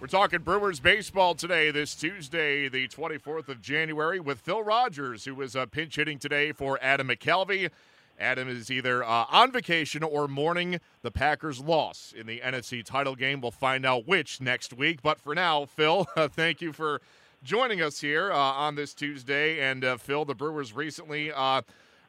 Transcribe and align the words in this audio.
We're 0.00 0.06
talking 0.06 0.40
Brewers 0.40 0.80
baseball 0.80 1.34
today, 1.34 1.70
this 1.70 1.94
Tuesday, 1.94 2.70
the 2.70 2.88
24th 2.88 3.50
of 3.50 3.60
January, 3.60 4.18
with 4.18 4.40
Phil 4.40 4.62
Rogers, 4.62 5.26
who 5.26 5.38
is 5.42 5.54
uh, 5.54 5.66
pinch 5.66 5.96
hitting 5.96 6.18
today 6.18 6.52
for 6.52 6.78
Adam 6.80 7.08
McCalvy. 7.08 7.70
Adam 8.18 8.48
is 8.48 8.70
either 8.70 9.04
uh, 9.04 9.26
on 9.30 9.52
vacation 9.52 10.02
or 10.02 10.26
mourning 10.26 10.80
the 11.02 11.10
Packers' 11.10 11.60
loss 11.60 12.14
in 12.16 12.26
the 12.26 12.40
NFC 12.40 12.82
title 12.82 13.14
game. 13.14 13.42
We'll 13.42 13.50
find 13.50 13.84
out 13.84 14.08
which 14.08 14.40
next 14.40 14.72
week. 14.72 15.02
But 15.02 15.20
for 15.20 15.34
now, 15.34 15.66
Phil, 15.66 16.06
uh, 16.16 16.28
thank 16.28 16.62
you 16.62 16.72
for 16.72 17.02
joining 17.42 17.82
us 17.82 18.00
here 18.00 18.32
uh, 18.32 18.36
on 18.38 18.76
this 18.76 18.94
Tuesday. 18.94 19.60
And 19.60 19.84
uh, 19.84 19.98
Phil, 19.98 20.24
the 20.24 20.34
Brewers 20.34 20.72
recently 20.72 21.30
uh, 21.30 21.60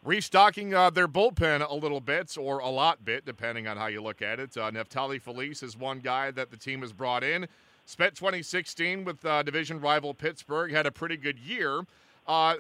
restocking 0.01 0.73
uh, 0.73 0.91
their 0.91 1.09
bullpen 1.09 1.69
a 1.69 1.75
little 1.75 1.99
bit 1.99 2.37
or 2.37 2.59
a 2.59 2.69
lot 2.69 3.03
bit, 3.03 3.25
depending 3.25 3.67
on 3.67 3.75
how 3.75 3.87
you 3.87 4.01
look 4.01 4.21
at 4.21 4.39
it. 4.39 4.51
Neftali 4.51 5.21
Feliz 5.21 5.61
is 5.61 5.75
one 5.75 5.99
guy 5.99 6.31
that 6.31 6.51
the 6.51 6.57
team 6.57 6.79
has 6.79 6.93
brought 6.93 7.25
in. 7.25 7.49
Spent 7.85 8.15
2016 8.15 9.03
with 9.03 9.21
division 9.21 9.81
rival 9.81 10.13
Pittsburgh, 10.13 10.71
had 10.71 10.85
a 10.85 10.91
pretty 10.91 11.17
good 11.17 11.39
year. 11.39 11.83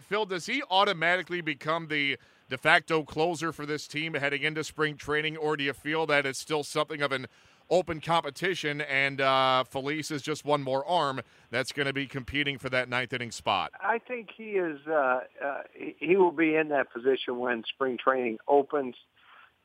Phil, 0.01 0.25
does 0.25 0.45
he 0.45 0.61
automatically 0.69 1.41
become 1.41 1.87
the 1.87 2.17
de 2.51 2.57
facto 2.57 3.01
closer 3.01 3.53
for 3.53 3.65
this 3.65 3.87
team 3.87 4.13
heading 4.13 4.43
into 4.43 4.61
spring 4.61 4.97
training, 4.97 5.37
or 5.37 5.55
do 5.55 5.63
you 5.63 5.71
feel 5.71 6.05
that 6.05 6.25
it's 6.25 6.37
still 6.37 6.63
something 6.63 7.01
of 7.01 7.13
an 7.13 7.27
open 7.69 8.01
competition 8.01 8.81
and 8.81 9.21
uh, 9.21 9.63
Feliz 9.63 10.11
is 10.11 10.21
just 10.21 10.43
one 10.43 10.61
more 10.61 10.85
arm 10.85 11.21
that's 11.49 11.71
going 11.71 11.85
to 11.85 11.93
be 11.93 12.05
competing 12.05 12.57
for 12.57 12.69
that 12.69 12.89
ninth 12.89 13.13
inning 13.13 13.31
spot? 13.31 13.71
I 13.79 13.97
think 13.97 14.29
he 14.35 14.51
is. 14.51 14.79
Uh, 14.85 15.21
uh, 15.43 15.61
he 15.97 16.17
will 16.17 16.33
be 16.33 16.55
in 16.55 16.67
that 16.69 16.91
position 16.91 17.39
when 17.39 17.63
spring 17.73 17.97
training 17.97 18.37
opens. 18.47 18.95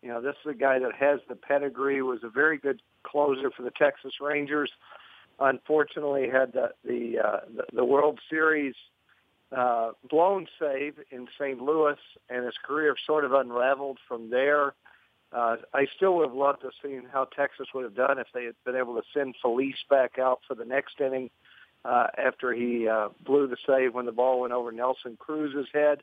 You 0.01 0.11
know, 0.11 0.23
this 0.23 0.37
is 0.45 0.53
a 0.53 0.55
guy 0.55 0.79
that 0.79 0.95
has 0.95 1.19
the 1.29 1.35
pedigree. 1.35 2.01
Was 2.01 2.21
a 2.23 2.31
very 2.31 2.57
good 2.57 2.81
closer 3.03 3.51
for 3.51 3.63
the 3.65 3.73
Texas 3.73 4.13
Rangers. 4.21 4.71
Unfortunately, 5.39 6.29
had 6.31 6.53
the 6.53 6.71
the, 6.85 7.19
uh, 7.19 7.41
the, 7.55 7.65
the 7.75 7.85
World 7.85 8.19
Series 8.31 8.75
uh, 9.55 9.91
blown 10.09 10.47
save 10.59 10.95
in 11.11 11.29
St. 11.39 11.61
Louis, 11.61 11.99
and 12.29 12.45
his 12.45 12.55
career 12.65 12.95
sort 13.07 13.25
of 13.25 13.33
unraveled 13.33 13.99
from 14.09 14.31
there. 14.31 14.75
Uh, 15.33 15.57
I 15.75 15.87
still 15.97 16.17
would 16.17 16.29
have 16.29 16.37
loved 16.37 16.61
to 16.61 16.69
have 16.69 16.75
seen 16.83 17.03
how 17.13 17.25
Texas 17.25 17.67
would 17.75 17.85
have 17.85 17.95
done 17.95 18.19
if 18.19 18.29
they 18.33 18.45
had 18.45 18.55
been 18.65 18.77
able 18.77 18.95
to 18.95 19.03
send 19.13 19.35
Feliz 19.43 19.75
back 19.91 20.19
out 20.19 20.41
for 20.47 20.55
the 20.55 20.65
next 20.65 21.01
inning 21.01 21.31
uh, 21.85 22.07
after 22.17 22.53
he 22.53 22.89
uh, 22.89 23.09
blew 23.25 23.47
the 23.47 23.57
save 23.67 23.95
when 23.95 24.07
the 24.07 24.13
ball 24.13 24.41
went 24.41 24.53
over 24.53 24.73
Nelson 24.73 25.17
Cruz's 25.19 25.69
head. 25.73 26.03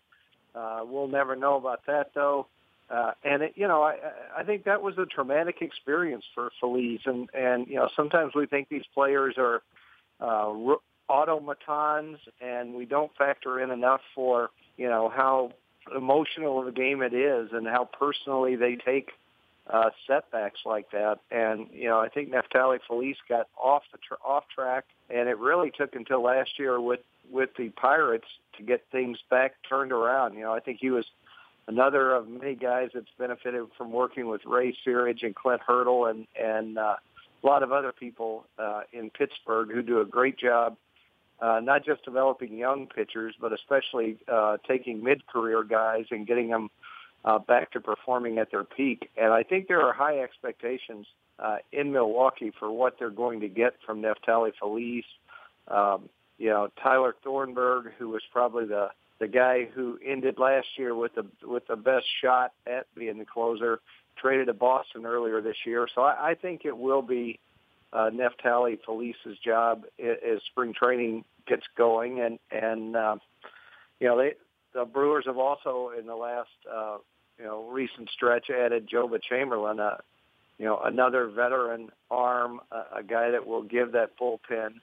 Uh, 0.54 0.82
we'll 0.84 1.08
never 1.08 1.36
know 1.36 1.56
about 1.56 1.86
that 1.88 2.12
though. 2.14 2.48
Uh, 2.94 3.12
and 3.24 3.42
it, 3.42 3.54
you 3.56 3.68
know, 3.68 3.82
I, 3.82 3.96
I 4.38 4.44
think 4.44 4.66
that 4.66 4.84
was 4.84 4.98
a 5.00 5.06
traumatic 5.06 5.62
experience 5.62 6.26
for 6.36 6.52
Feliz, 6.60 7.00
and 7.06 7.28
and 7.34 7.68
you 7.68 7.76
know, 7.76 7.90
sometimes 7.96 8.36
we 8.36 8.46
think 8.46 8.70
these 8.70 8.86
players 8.94 9.36
are 9.40 9.64
uh, 10.22 10.54
automatons, 11.10 12.20
and 12.40 12.76
we 12.76 12.86
don't 12.86 13.12
factor 13.18 13.60
in 13.60 13.72
enough 13.72 14.02
for 14.14 14.52
you 14.78 14.88
know 14.88 15.10
how 15.10 15.54
emotional 15.96 16.60
of 16.62 16.68
a 16.68 16.72
game 16.72 17.02
it 17.02 17.16
is 17.16 17.50
and 17.52 17.68
how 17.68 17.90
personally 18.00 18.56
they 18.56 18.76
take 18.76 19.10
uh, 19.68 19.90
setbacks 20.06 20.60
like 20.64 20.92
that. 20.92 21.20
And 21.32 21.70
you 21.74 21.90
know, 21.90 22.00
I 22.00 22.10
think 22.10 22.32
Neftali 22.32 22.78
Feliz 22.86 23.18
got 23.28 23.48
off 23.58 23.82
the 23.92 23.98
tr- 23.98 24.22
off 24.24 24.44
track, 24.54 24.86
and 25.10 25.28
it 25.28 25.40
really 25.40 25.72
took 25.72 25.96
until 25.96 26.22
last 26.22 26.60
year 26.60 26.80
with 26.80 27.00
with 27.32 27.50
the 27.58 27.70
Pirates 27.70 28.28
to 28.58 28.64
get 28.64 28.86
things 28.92 29.18
back 29.32 29.56
turned 29.68 29.92
around. 29.92 30.36
You 30.36 30.42
know, 30.42 30.54
I 30.54 30.60
think 30.60 30.78
he 30.80 30.92
was 30.92 31.06
another 31.68 32.12
of 32.12 32.28
many 32.28 32.56
guys 32.56 32.90
that's 32.94 33.08
benefited 33.18 33.64
from 33.78 33.92
working 33.92 34.28
with 34.28 34.42
Ray 34.46 34.76
Searage 34.86 35.24
and 35.24 35.36
Clint 35.36 35.62
Hurdle 35.66 36.06
and 36.06 36.28
and 36.42 36.78
uh, 36.78 36.96
a 37.44 37.48
lot 37.48 37.64
of 37.64 37.72
other 37.72 37.92
people 37.92 38.46
uh, 38.58 38.82
in 38.92 39.10
Pittsburgh 39.10 39.70
who 39.72 39.82
do 39.82 40.00
a 40.02 40.06
great 40.06 40.38
job 40.38 40.78
uh, 41.44 41.60
not 41.62 41.84
just 41.84 42.06
developing 42.06 42.58
young 42.58 42.88
pitchers, 42.88 43.36
but 43.40 43.52
especially 43.52 44.18
uh, 44.32 44.58
taking 44.66 45.04
mid-career 45.04 45.64
guys 45.64 46.06
and 46.10 46.26
getting 46.26 46.50
them 46.50 46.70
uh, 47.26 47.38
back 47.38 47.72
to 47.72 47.82
performing 47.82 48.38
at 48.38 48.50
their 48.50 48.64
peak. 48.64 49.10
And 49.18 49.34
I 49.34 49.44
think 49.44 49.68
there 49.68 49.82
are 49.82 49.94
high 49.94 50.20
expectations 50.20 51.06
uh, 51.40 51.58
in 51.74 51.92
Milwaukee 51.92 52.54
for 52.58 52.72
what 52.72 52.96
they're 52.98 53.10
going 53.10 53.42
to 53.42 53.50
get 53.50 53.74
from 53.86 54.02
Neftali 54.02 54.52
Feliz. 54.58 55.04
Um, 55.68 56.08
you 56.38 56.50
know, 56.50 56.70
Tyler 56.82 57.14
Thornburg, 57.24 57.92
who 57.98 58.10
was 58.10 58.22
probably 58.32 58.66
the 58.66 58.90
the 59.20 59.28
guy 59.28 59.66
who 59.66 60.00
ended 60.06 60.38
last 60.38 60.68
year 60.78 60.96
with 60.96 61.16
the 61.16 61.26
with 61.44 61.68
the 61.68 61.76
best 61.76 62.06
shot 62.22 62.52
at 62.68 62.88
being 62.96 63.20
the 63.20 63.26
closer, 63.26 63.80
traded 64.18 64.48
to 64.48 64.54
Boston 64.54 65.06
earlier 65.06 65.42
this 65.42 65.58
year. 65.66 65.88
So 65.94 66.02
I, 66.02 66.32
I 66.32 66.36
think 66.36 66.66
it 66.66 66.78
will 66.78 67.02
be 67.02 67.40
uh, 67.92 68.10
Neftali 68.10 68.80
Feliz's 68.86 69.38
job 69.44 69.84
as 70.00 70.42
spring 70.52 70.74
training 70.74 71.26
gets 71.48 71.64
going, 71.78 72.20
and 72.20 72.40
and 72.52 72.96
uh, 72.96 73.16
you 74.00 74.08
know 74.08 74.18
they 74.18 74.34
the 74.74 74.86
Brewers 74.86 75.26
have 75.28 75.38
also 75.38 75.92
in 75.98 76.08
the 76.08 76.16
last 76.16 76.50
uh, 76.72 76.98
you 77.38 77.46
know 77.46 77.70
recent 77.70 78.10
stretch 78.10 78.50
added 78.50 78.90
Joba 78.90 79.22
Chamberlain, 79.22 79.80
a 79.80 79.84
uh, 79.84 79.98
you 80.58 80.66
know 80.66 80.80
another 80.84 81.28
veteran 81.28 81.90
arm, 82.10 82.60
a, 82.72 83.00
a 83.00 83.04
guy 83.04 83.32
that 83.32 83.46
will 83.46 83.64
give 83.64 83.92
that 83.94 84.18
bullpen 84.18 84.74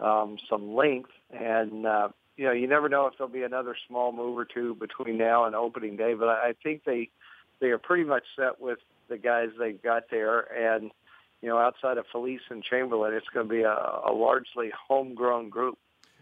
um, 0.00 0.38
some 0.48 0.74
length, 0.74 1.10
and 1.32 1.86
uh, 1.86 2.08
you 2.38 2.44
know 2.44 2.52
you 2.52 2.66
never 2.68 2.88
know 2.88 3.06
if 3.06 3.14
there'll 3.18 3.30
be 3.30 3.42
another 3.42 3.76
small 3.86 4.12
move 4.12 4.38
or 4.38 4.46
two 4.46 4.76
between 4.76 5.18
now 5.18 5.44
and 5.44 5.54
opening 5.54 5.96
day, 5.96 6.14
but 6.14 6.28
I, 6.28 6.54
think 6.62 6.84
they 6.84 7.10
they 7.60 7.66
are 7.66 7.78
pretty 7.78 8.04
much 8.04 8.22
set 8.36 8.60
with 8.60 8.78
the 9.08 9.18
guys 9.18 9.48
they've 9.58 9.82
got 9.82 10.04
there, 10.10 10.40
and 10.56 10.92
you 11.42 11.48
know 11.48 11.58
outside 11.58 11.98
of 11.98 12.06
Feliz 12.10 12.40
and 12.48 12.62
Chamberlain, 12.62 13.12
it's 13.12 13.26
going 13.34 13.48
to 13.48 13.52
be 13.52 13.62
a, 13.62 13.72
a 13.72 14.12
largely 14.12 14.70
homegrown 14.88 15.50
group. 15.50 15.78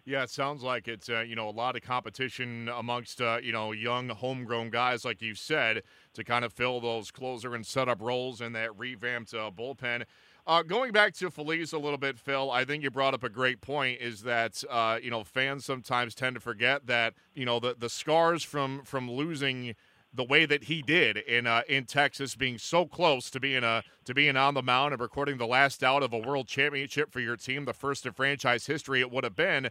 Yeah, 0.08 0.22
it 0.22 0.30
sounds 0.30 0.62
like 0.62 0.86
it's 0.86 1.08
uh, 1.08 1.20
you 1.20 1.34
know 1.34 1.48
a 1.48 1.50
lot 1.50 1.74
of 1.74 1.82
competition 1.82 2.68
amongst 2.68 3.20
uh, 3.20 3.38
you 3.42 3.50
know 3.50 3.72
young 3.72 4.08
homegrown 4.08 4.70
guys, 4.70 5.04
like 5.04 5.20
you 5.20 5.34
said, 5.34 5.82
to 6.14 6.22
kind 6.22 6.44
of 6.44 6.52
fill 6.52 6.80
those 6.80 7.10
closer 7.10 7.56
and 7.56 7.66
setup 7.66 8.00
roles 8.00 8.40
in 8.40 8.52
that 8.52 8.78
revamped 8.78 9.34
uh, 9.34 9.50
bullpen. 9.50 10.04
Uh, 10.46 10.62
going 10.62 10.92
back 10.92 11.12
to 11.14 11.28
Feliz 11.28 11.72
a 11.72 11.78
little 11.78 11.98
bit, 11.98 12.20
Phil, 12.20 12.52
I 12.52 12.64
think 12.64 12.84
you 12.84 12.90
brought 12.92 13.14
up 13.14 13.24
a 13.24 13.28
great 13.28 13.60
point. 13.60 14.00
Is 14.00 14.22
that 14.22 14.62
uh, 14.70 15.00
you 15.02 15.10
know 15.10 15.24
fans 15.24 15.64
sometimes 15.64 16.14
tend 16.14 16.36
to 16.36 16.40
forget 16.40 16.86
that 16.86 17.14
you 17.34 17.44
know 17.44 17.58
the 17.58 17.74
the 17.76 17.88
scars 17.88 18.44
from 18.44 18.82
from 18.84 19.10
losing 19.10 19.74
the 20.14 20.24
way 20.24 20.46
that 20.46 20.64
he 20.64 20.82
did 20.82 21.16
in 21.16 21.48
uh, 21.48 21.62
in 21.68 21.84
Texas, 21.84 22.36
being 22.36 22.58
so 22.58 22.86
close 22.86 23.28
to 23.30 23.40
being 23.40 23.64
a 23.64 23.82
to 24.04 24.14
being 24.14 24.36
on 24.36 24.54
the 24.54 24.62
mound 24.62 24.92
and 24.92 25.02
recording 25.02 25.36
the 25.36 25.46
last 25.48 25.82
out 25.82 26.04
of 26.04 26.12
a 26.12 26.18
world 26.18 26.46
championship 26.46 27.10
for 27.12 27.18
your 27.18 27.36
team, 27.36 27.64
the 27.64 27.72
first 27.72 28.06
in 28.06 28.12
franchise 28.12 28.66
history 28.66 29.00
it 29.00 29.10
would 29.10 29.24
have 29.24 29.34
been 29.36 29.68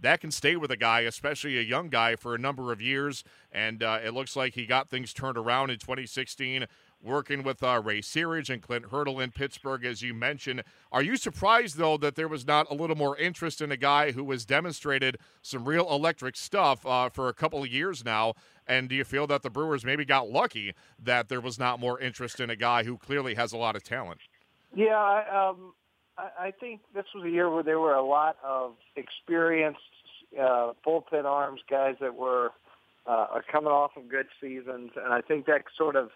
that 0.00 0.20
can 0.20 0.30
stay 0.30 0.56
with 0.56 0.70
a 0.70 0.76
guy, 0.76 1.00
especially 1.00 1.58
a 1.58 1.62
young 1.62 1.88
guy, 1.88 2.16
for 2.16 2.34
a 2.34 2.38
number 2.38 2.72
of 2.72 2.80
years. 2.80 3.24
And 3.52 3.82
uh, 3.82 4.00
it 4.04 4.14
looks 4.14 4.36
like 4.36 4.54
he 4.54 4.66
got 4.66 4.88
things 4.88 5.12
turned 5.12 5.38
around 5.38 5.70
in 5.70 5.78
2016, 5.78 6.66
working 7.02 7.42
with 7.42 7.62
uh, 7.62 7.80
Ray 7.82 8.00
Searage 8.00 8.50
and 8.50 8.62
Clint 8.62 8.86
Hurdle 8.90 9.20
in 9.20 9.30
Pittsburgh, 9.30 9.84
as 9.84 10.02
you 10.02 10.12
mentioned. 10.12 10.62
Are 10.92 11.02
you 11.02 11.16
surprised, 11.16 11.76
though, 11.76 11.96
that 11.98 12.14
there 12.14 12.28
was 12.28 12.46
not 12.46 12.70
a 12.70 12.74
little 12.74 12.96
more 12.96 13.16
interest 13.16 13.60
in 13.60 13.72
a 13.72 13.76
guy 13.76 14.12
who 14.12 14.30
has 14.30 14.44
demonstrated 14.44 15.18
some 15.42 15.64
real 15.64 15.88
electric 15.90 16.36
stuff 16.36 16.84
uh, 16.84 17.08
for 17.08 17.28
a 17.28 17.34
couple 17.34 17.62
of 17.62 17.68
years 17.68 18.04
now? 18.04 18.34
And 18.66 18.88
do 18.88 18.94
you 18.94 19.04
feel 19.04 19.26
that 19.28 19.42
the 19.42 19.50
Brewers 19.50 19.84
maybe 19.84 20.04
got 20.04 20.28
lucky 20.28 20.74
that 20.98 21.28
there 21.28 21.40
was 21.40 21.58
not 21.58 21.78
more 21.78 22.00
interest 22.00 22.40
in 22.40 22.50
a 22.50 22.56
guy 22.56 22.82
who 22.82 22.98
clearly 22.98 23.34
has 23.34 23.52
a 23.52 23.56
lot 23.56 23.76
of 23.76 23.82
talent? 23.82 24.20
Yeah, 24.74 25.22
um, 25.32 25.72
I, 26.18 26.50
think 26.50 26.80
this 26.94 27.04
was 27.14 27.24
a 27.24 27.30
year 27.30 27.50
where 27.50 27.62
there 27.62 27.78
were 27.78 27.94
a 27.94 28.04
lot 28.04 28.36
of 28.44 28.74
experienced 28.96 29.80
uh, 30.40 30.72
bullpen 30.86 31.24
arms, 31.24 31.60
guys 31.68 31.96
that 32.00 32.14
were 32.14 32.52
uh, 33.06 33.26
are 33.32 33.44
coming 33.50 33.70
off 33.70 33.92
of 33.96 34.08
good 34.08 34.26
seasons, 34.40 34.90
and 34.96 35.12
I 35.12 35.20
think 35.20 35.46
that 35.46 35.62
sort 35.76 35.94
of 35.94 36.10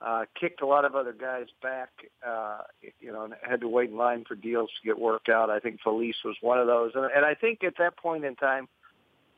uh, 0.00 0.24
kicked 0.38 0.62
a 0.62 0.66
lot 0.66 0.84
of 0.84 0.94
other 0.94 1.12
guys 1.12 1.46
back, 1.62 1.90
uh, 2.26 2.60
you 3.00 3.12
know, 3.12 3.24
and 3.24 3.34
had 3.42 3.60
to 3.60 3.68
wait 3.68 3.90
in 3.90 3.96
line 3.96 4.24
for 4.26 4.34
deals 4.34 4.70
to 4.80 4.86
get 4.86 4.98
worked 4.98 5.28
out. 5.28 5.50
I 5.50 5.58
think 5.58 5.80
Feliz 5.82 6.14
was 6.24 6.36
one 6.40 6.58
of 6.58 6.66
those, 6.66 6.92
and, 6.94 7.04
and 7.04 7.24
I 7.24 7.34
think 7.34 7.64
at 7.64 7.74
that 7.78 7.96
point 7.96 8.24
in 8.24 8.36
time, 8.36 8.68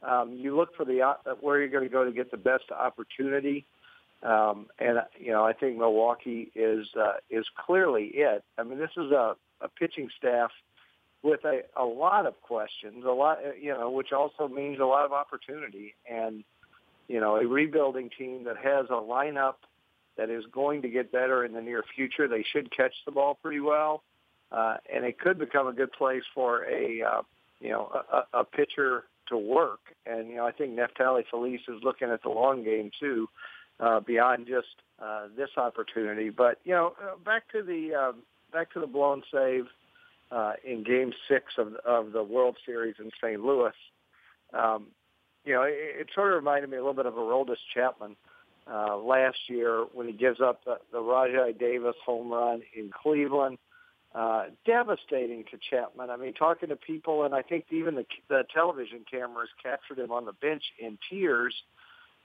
um, 0.03 0.35
you 0.35 0.57
look 0.57 0.77
for 0.77 0.85
the 0.85 1.01
uh, 1.01 1.15
where 1.41 1.61
you're 1.61 1.69
going 1.69 1.85
to 1.85 1.91
go 1.91 2.05
to 2.05 2.13
get 2.13 2.31
the 2.31 2.37
best 2.37 2.65
opportunity. 2.71 3.65
Um, 4.23 4.67
and 4.79 4.99
you 5.19 5.33
know, 5.33 5.45
I 5.45 5.53
think 5.53 5.79
Milwaukee 5.79 6.51
is 6.55 6.87
uh, 6.97 7.15
is 7.31 7.47
clearly 7.67 8.11
it. 8.15 8.45
I 8.59 8.63
mean, 8.63 8.79
this 8.79 8.91
is 8.97 9.11
a, 9.11 9.35
a 9.63 9.69
pitching 9.69 10.09
staff 10.19 10.51
with 11.23 11.45
a, 11.45 11.63
a 11.77 11.85
lot 11.85 12.27
of 12.27 12.41
questions, 12.43 13.05
a 13.05 13.11
lot, 13.11 13.39
you 13.61 13.73
know, 13.73 13.91
which 13.91 14.13
also 14.13 14.49
means 14.49 14.81
a 14.81 14.85
lot 14.85 15.05
of 15.05 15.13
opportunity, 15.13 15.95
and 16.11 16.45
you 17.09 17.21
know, 17.21 17.37
a 17.37 17.47
rebuilding 17.47 18.11
team 18.17 18.45
that 18.45 18.57
has 18.57 18.87
a 18.89 18.95
lineup 18.95 19.57
that 20.17 20.31
is 20.31 20.45
going 20.53 20.83
to 20.83 20.89
get 20.89 21.13
better 21.13 21.45
in 21.45 21.53
the 21.53 21.61
near 21.61 21.85
future. 21.95 22.29
They 22.29 22.45
should 22.53 22.75
catch 22.75 22.95
the 23.05 23.13
ball 23.13 23.39
pretty 23.41 23.61
well, 23.61 24.03
uh, 24.51 24.77
and 24.93 25.05
it 25.05 25.19
could 25.19 25.39
become 25.39 25.67
a 25.67 25.73
good 25.73 25.93
place 25.93 26.23
for 26.35 26.65
a 26.65 27.03
uh, 27.03 27.23
you 27.61 27.71
know 27.71 27.91
a, 28.13 28.41
a 28.41 28.45
pitcher 28.45 29.05
to 29.29 29.37
work. 29.37 29.81
And 30.07 30.29
you 30.29 30.37
know, 30.37 30.47
I 30.47 30.53
think 30.53 30.79
Neftali 30.79 31.25
Feliz 31.31 31.61
is 31.69 31.83
looking 31.83 32.11
at 32.11 32.23
the 32.23 32.29
long 32.29 32.65
game 32.65 32.91
too, 32.99 33.29
uh, 33.81 34.01
beyond 34.01 34.47
just 34.47 34.69
uh, 35.03 35.29
this 35.37 35.51
opportunity. 35.57 36.31
But 36.31 36.59
you 36.65 36.73
know, 36.73 36.95
uh, 37.03 37.17
back 37.25 37.51
to 37.53 37.63
the 37.63 37.95
uh, 37.95 38.13
back 38.53 38.73
to 38.73 38.81
the 38.81 38.87
blown 38.87 39.23
save 39.33 39.67
uh, 40.31 40.53
in 40.65 40.85
Game 40.85 41.13
Six 41.29 41.55
of 41.59 41.75
of 41.87 42.13
the 42.13 42.23
World 42.23 42.57
Series 42.65 42.97
in 42.99 43.11
St. 43.23 43.41
Louis. 43.41 43.73
Um, 44.53 44.87
you 45.45 45.55
know, 45.55 45.63
it, 45.63 45.75
it 45.75 46.07
sort 46.15 46.33
of 46.33 46.37
reminded 46.37 46.71
me 46.71 46.77
a 46.77 46.81
little 46.81 46.95
bit 46.95 47.07
of 47.07 47.15
Aroldis 47.15 47.57
Chapman 47.75 48.17
uh, 48.71 48.97
last 48.97 49.39
year 49.49 49.85
when 49.93 50.07
he 50.07 50.13
gives 50.13 50.41
up 50.41 50.65
the, 50.65 50.79
the 50.93 50.99
Rajai 50.99 51.59
Davis 51.59 51.97
home 52.05 52.31
run 52.31 52.63
in 52.77 52.91
Cleveland 52.91 53.59
uh, 54.15 54.45
devastating 54.67 55.45
to 55.51 55.59
Chapman. 55.71 56.11
I 56.11 56.17
mean, 56.17 56.35
talking 56.35 56.69
to 56.69 56.77
people, 56.77 57.25
and 57.25 57.35
I 57.35 57.43
think 57.43 57.67
even 57.71 57.95
the, 57.95 58.05
the 58.29 58.45
television 58.53 59.05
cameras 59.11 59.49
captured 59.63 59.99
him 59.99 60.13
on 60.13 60.27
the 60.27 60.33
bench 60.33 60.65
in 60.79 60.99
tears. 61.11 61.55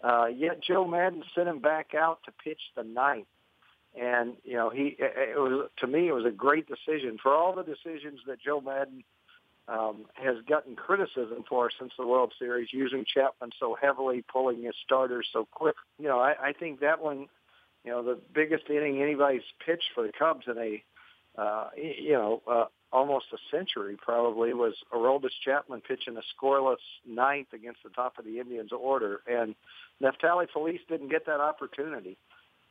Uh, 0.04 0.26
yet 0.26 0.62
Joe 0.62 0.86
Maddon 0.86 1.24
sent 1.34 1.48
him 1.48 1.60
back 1.60 1.94
out 1.96 2.20
to 2.26 2.32
pitch 2.44 2.60
the 2.76 2.84
ninth. 2.84 3.28
And, 4.00 4.34
you 4.44 4.54
know, 4.54 4.70
he, 4.70 4.96
it 5.00 5.38
was, 5.38 5.70
to 5.78 5.88
me, 5.88 6.08
it 6.08 6.12
was 6.12 6.26
a 6.26 6.32
great 6.32 6.68
decision. 6.68 7.18
For 7.22 7.34
all 7.34 7.56
the 7.56 7.64
decisions 7.64 8.20
that 8.28 8.40
Joe 8.40 8.62
Maddon 8.62 9.04
um, 9.68 10.06
has 10.14 10.36
gotten 10.48 10.76
criticism 10.76 11.44
for 11.50 11.72
since 11.80 11.92
the 11.98 12.06
World 12.06 12.34
Series, 12.38 12.70
using 12.72 13.06
Chapman 13.06 13.52
so 13.60 13.76
heavily, 13.80 14.24
pulling 14.32 14.64
his 14.64 14.76
starters 14.86 15.28
so 15.34 15.48
quick. 15.52 15.76
You 16.00 16.08
know, 16.08 16.20
I, 16.20 16.36
I 16.50 16.54
think 16.54 16.80
that 16.82 17.02
one, 17.02 17.28
you 17.84 17.92
know, 17.92 18.04
the 18.04 18.20
biggest 18.34 18.70
inning 18.70 19.02
anybody's 19.02 19.42
pitched 19.66 19.90
for 19.96 20.04
the 20.04 20.14
Cubs 20.18 20.46
in 20.48 20.58
a 20.58 20.84
uh, 21.38 21.70
you 21.76 22.14
know, 22.14 22.42
uh, 22.50 22.66
almost 22.92 23.26
a 23.32 23.38
century 23.56 23.96
probably 24.02 24.54
was 24.54 24.74
Aroldis 24.92 25.30
Chapman 25.44 25.82
pitching 25.82 26.18
a 26.18 26.22
scoreless 26.34 26.78
ninth 27.06 27.54
against 27.54 27.84
the 27.84 27.90
top 27.90 28.18
of 28.18 28.26
the 28.26 28.40
Indians 28.40 28.72
order, 28.72 29.22
and 29.28 29.54
Neftali 30.02 30.48
Feliz 30.52 30.80
didn't 30.90 31.10
get 31.10 31.26
that 31.28 31.40
opportunity. 31.40 32.18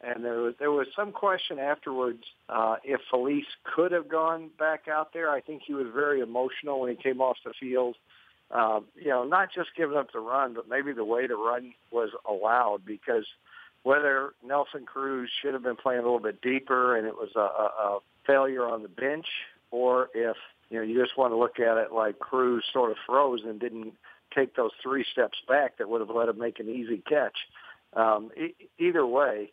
And 0.03 0.25
there 0.25 0.41
was 0.41 0.55
there 0.59 0.71
was 0.71 0.87
some 0.95 1.11
question 1.11 1.59
afterwards 1.59 2.23
uh, 2.49 2.77
if 2.85 3.01
Feliz 3.11 3.45
could 3.65 3.93
have 3.93 4.09
gone 4.09 4.51
back 4.59 4.89
out 4.89 5.13
there. 5.15 5.31
I 5.31 5.41
think 5.41 5.63
he 5.67 5.73
was 5.73 5.87
very 5.95 6.21
emotional 6.21 6.81
when 6.81 6.91
he 6.91 7.03
came 7.03 7.21
off 7.21 7.39
the 7.45 7.55
field. 7.59 7.97
Uh, 8.51 8.81
you 8.95 9.09
know, 9.09 9.25
not 9.25 9.49
just 9.53 9.71
giving 9.77 9.97
up 9.97 10.13
the 10.13 10.21
run, 10.21 10.55
but 10.55 10.69
maybe 10.69 10.93
the 10.93 11.05
way 11.05 11.27
to 11.27 11.35
run 11.35 11.73
was 11.91 12.11
allowed 12.29 12.85
because 12.85 13.25
whether 13.83 14.35
Nelson 14.45 14.85
Cruz 14.85 15.31
should 15.41 15.55
have 15.55 15.63
been 15.63 15.77
playing 15.77 16.01
a 16.01 16.03
little 16.03 16.21
bit 16.21 16.43
deeper 16.43 16.97
and 16.97 17.07
it 17.07 17.15
was 17.15 17.31
a, 17.35 17.41
a, 17.41 17.43
a 17.43 17.99
failure 18.27 18.67
on 18.67 18.83
the 18.83 18.89
bench, 18.89 19.27
or 19.71 20.11
if 20.15 20.37
you 20.69 20.77
know 20.77 20.83
you 20.83 21.01
just 21.01 21.17
want 21.17 21.33
to 21.33 21.37
look 21.37 21.59
at 21.59 21.79
it 21.79 21.93
like 21.93 22.19
Cruz 22.19 22.65
sort 22.73 22.91
of 22.91 22.99
froze 23.07 23.41
and 23.45 23.59
didn't 23.59 23.95
take 24.35 24.55
those 24.55 24.73
three 24.83 25.05
steps 25.11 25.39
back 25.49 25.79
that 25.79 25.89
would 25.89 26.01
have 26.01 26.11
let 26.11 26.29
him 26.29 26.39
make 26.39 26.61
an 26.61 26.69
easy 26.69 27.03
catch. 27.09 27.37
Um, 27.95 28.31
e- 28.37 28.55
either 28.79 29.07
way, 29.07 29.53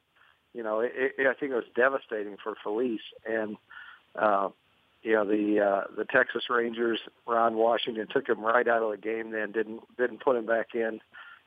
you 0.54 0.64
know, 0.64 0.80
it, 0.80 0.92
it, 0.96 1.28
I 1.28 1.34
think 1.34 1.52
it 1.52 1.56
was 1.56 1.66
devastating 1.76 2.38
for 2.44 2.56
Feliz 2.64 3.00
and. 3.26 3.58
Uh, 4.16 4.50
you 5.02 5.12
know 5.12 5.26
the 5.26 5.60
uh, 5.60 5.94
the 5.98 6.06
Texas 6.06 6.44
Rangers, 6.50 6.98
Ron 7.28 7.56
Washington 7.56 8.08
took 8.10 8.30
him 8.30 8.40
right 8.40 8.66
out 8.66 8.82
of 8.82 8.92
the 8.92 8.98
game. 8.98 9.32
Then 9.32 9.52
didn't 9.52 9.82
didn't 9.98 10.22
put 10.24 10.38
him 10.38 10.46
back 10.46 10.76
in 10.76 11.02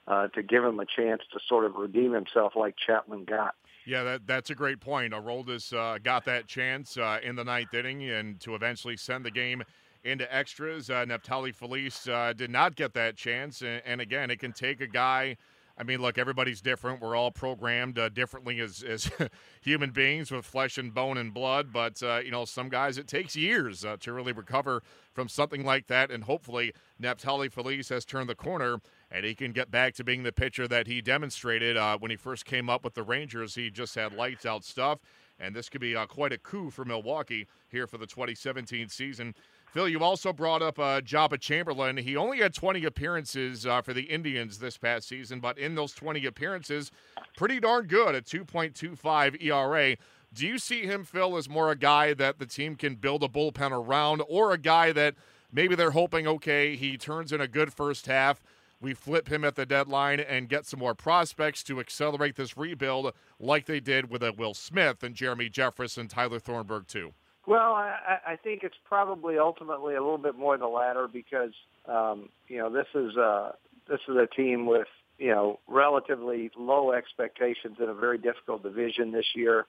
uh, 0.07 0.29
to 0.29 0.43
give 0.43 0.65
him 0.65 0.79
a 0.79 0.87
chance 0.87 1.23
to 1.33 1.41
sort 1.49 1.65
of 1.65 1.75
redeem 1.75 2.13
himself 2.13 2.53
like 2.55 2.75
Chapman 2.77 3.25
got. 3.25 3.55
Yeah, 3.85 4.03
that, 4.03 4.27
that's 4.27 4.51
a 4.51 4.55
great 4.55 4.81
point. 4.81 5.13
Aroldis 5.13 5.73
uh, 5.73 5.99
got 5.99 6.25
that 6.25 6.49
chance 6.49 6.97
uh, 6.97 7.21
in 7.23 7.37
the 7.37 7.45
ninth 7.45 7.73
inning 7.73 8.09
and 8.11 8.39
to 8.41 8.55
eventually 8.55 8.97
send 8.97 9.25
the 9.25 9.31
game 9.31 9.63
into 10.03 10.33
extras. 10.35 10.91
Uh, 10.91 11.05
Neftali 11.05 11.55
Feliz 11.55 12.09
uh, 12.09 12.33
did 12.37 12.51
not 12.51 12.75
get 12.75 12.95
that 12.95 13.17
chance. 13.17 13.63
And, 13.63 13.83
and, 13.85 14.01
again, 14.01 14.31
it 14.31 14.41
can 14.41 14.53
take 14.53 14.81
a 14.81 14.89
guy. 14.89 15.37
I 15.79 15.83
mean, 15.83 16.01
look, 16.01 16.17
everybody's 16.17 16.61
different. 16.61 17.03
We're 17.03 17.17
all 17.17 17.31
programmed 17.31 17.99
uh, 17.99 18.09
differently 18.09 18.61
as, 18.61 18.83
as 18.83 19.11
human 19.61 19.91
beings 19.91 20.31
with 20.31 20.47
flesh 20.47 20.79
and 20.79 20.95
bone 20.95 21.19
and 21.19 21.35
blood. 21.35 21.73
But, 21.73 22.03
uh, 22.03 22.21
you 22.25 22.31
know, 22.31 22.47
some 22.47 22.69
guys, 22.69 22.97
it 22.97 23.07
takes 23.07 23.37
years 23.37 23.85
to 24.01 24.13
really 24.13 24.33
recover 24.33 24.83
from 25.13 25.29
something 25.29 25.65
like 25.65 25.87
that. 25.89 26.11
And 26.11 26.25
hopefully, 26.25 26.73
Neftali 27.01 27.53
Feliz 27.53 27.91
has 27.91 28.05
turned 28.05 28.29
the 28.29 28.35
corner 28.35 28.81
and 29.11 29.25
he 29.25 29.35
can 29.35 29.53
get 29.53 29.71
back 29.71 29.95
to 29.95 30.05
being 30.05 30.23
the 30.23 30.33
pitcher 30.33 30.67
that 30.69 30.87
he 30.87 31.01
demonstrated 31.01 31.77
uh, 31.77 31.97
when 31.99 32.11
he 32.11 32.17
first 32.17 32.45
came 32.45 32.69
up 32.69 32.85
with 32.85 32.95
the 32.95 33.03
Rangers. 33.03 33.55
He 33.55 33.71
just 33.71 33.95
had 33.95 34.13
lights 34.13 34.45
out 34.45 34.65
stuff, 34.65 34.99
and 35.39 35.55
this 35.55 35.69
could 35.69 35.81
be 35.81 35.95
uh, 35.95 36.07
quite 36.07 36.33
a 36.33 36.39
coup 36.39 36.71
for 36.71 36.85
Milwaukee 36.85 37.47
here 37.69 37.87
for 37.87 37.99
the 37.99 38.07
2017 38.07 38.89
season. 38.89 39.35
Phil, 39.73 39.89
you 39.89 40.03
also 40.03 40.33
brought 40.33 40.63
up 40.63 40.79
uh, 40.79 41.01
Joba 41.01 41.39
Chamberlain. 41.39 41.97
He 41.99 42.17
only 42.17 42.39
had 42.39 42.55
20 42.55 42.85
appearances 42.85 43.67
uh, 43.67 43.83
for 43.83 43.93
the 43.93 44.05
Indians 44.05 44.59
this 44.59 44.79
past 44.79 45.09
season, 45.09 45.41
but 45.41 45.59
in 45.59 45.75
those 45.75 45.93
20 45.93 46.25
appearances, 46.25 46.91
pretty 47.37 47.61
darn 47.61 47.87
good 47.87 48.15
at 48.15 48.25
2.25 48.25 49.43
ERA. 49.43 49.97
Do 50.33 50.47
you 50.47 50.59
see 50.59 50.87
him, 50.87 51.05
Phil, 51.05 51.37
as 51.37 51.49
more 51.49 51.71
a 51.71 51.77
guy 51.77 52.15
that 52.15 52.39
the 52.39 52.47
team 52.47 52.77
can 52.77 52.95
build 52.95 53.23
a 53.23 53.29
bullpen 53.29 53.71
around, 53.71 54.23
or 54.29 54.53
a 54.53 54.59
guy 54.59 54.93
that 54.93 55.15
maybe 55.53 55.75
they're 55.75 55.91
hoping, 55.91 56.27
okay, 56.27 56.77
he 56.77 56.97
turns 56.97 57.33
in 57.33 57.41
a 57.41 57.49
good 57.49 57.73
first 57.73 58.07
half, 58.07 58.43
we 58.81 58.95
flip 58.95 59.29
him 59.29 59.45
at 59.45 59.57
the 59.57 59.67
deadline 59.67 60.21
and 60.21 60.49
get 60.49 60.67
some 60.67 60.81
more 60.81 60.95
prospects 60.95 61.63
to 61.65 61.81
accelerate 61.81 62.37
this 62.37 62.57
rebuild 62.57 63.13
like 63.41 63.67
they 63.67 63.81
did 63.81 64.11
with 64.11 64.23
a 64.23 64.33
Will 64.33 64.55
Smith 64.55 65.03
and 65.03 65.15
Jeremy 65.15 65.49
Jeffress 65.49 65.97
and 65.97 66.11
Tyler 66.11 66.39
Thornburg 66.39 66.87
too? 66.87 67.15
Well, 67.47 67.75
I, 67.75 68.19
I 68.27 68.37
think 68.37 68.63
it's 68.65 68.77
probably 68.85 69.39
ultimately 69.39 69.95
a 69.95 70.01
little 70.03 70.19
bit 70.19 70.37
more 70.37 70.59
the 70.59 70.67
latter 70.67 71.09
because 71.09 71.53
um, 71.89 72.29
you 72.49 72.59
know 72.59 72.71
this 72.71 72.89
is 72.95 73.17
a 73.17 73.55
this 73.89 74.01
is 74.09 74.17
a 74.17 74.27
team 74.27 74.67
with 74.67 74.89
you 75.19 75.31
know 75.31 75.61
relatively 75.69 76.51
low 76.57 76.93
expectations 76.93 77.77
in 77.81 77.89
a 77.89 77.95
very 77.95 78.19
difficult 78.19 78.63
division 78.63 79.13
this 79.13 79.27
year. 79.35 79.67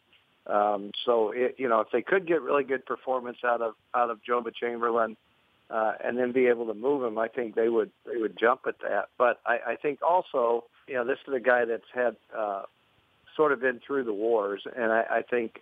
Um, 0.48 0.92
so 1.06 1.32
it, 1.32 1.56
you 1.58 1.70
know 1.70 1.82
if 1.82 1.88
they 1.92 2.02
could 2.02 2.28
get 2.28 2.42
really 2.42 2.64
good 2.64 2.86
performance 2.86 3.38
out 3.46 3.62
of 3.62 3.74
out 3.94 4.10
of 4.10 4.20
Joba 4.28 4.54
Chamberlain, 4.56 5.16
uh, 5.70 5.94
and 6.04 6.18
then 6.18 6.32
be 6.32 6.48
able 6.48 6.68
to 6.68 6.74
move 6.74 7.04
him, 7.04 7.18
I 7.18 7.28
think 7.28 7.56
they 7.56 7.70
would 7.70 7.92
they 8.06 8.20
would 8.20 8.38
jump 8.40 8.62
at 8.68 8.80
that. 8.82 9.10
But 9.18 9.40
I, 9.46 9.60
I 9.72 9.76
think 9.76 10.00
also, 10.02 10.64
you 10.88 10.96
know, 10.96 11.06
this 11.06 11.18
is 11.28 11.34
a 11.34 11.40
guy 11.40 11.66
that's 11.66 11.84
had 11.94 12.16
uh, 12.36 12.64
sort 13.36 13.52
of 13.52 13.60
been 13.60 13.80
through 13.86 14.06
the 14.06 14.14
wars, 14.14 14.64
and 14.76 14.92
I, 14.92 15.04
I 15.10 15.22
think, 15.22 15.62